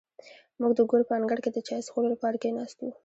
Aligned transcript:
موږ 0.59 0.71
د 0.77 0.79
کور 0.89 1.01
په 1.07 1.13
انګړ 1.17 1.37
کې 1.43 1.49
د 1.53 1.57
چای 1.67 1.81
څښلو 1.85 2.11
لپاره 2.13 2.37
کېناستو. 2.43 2.85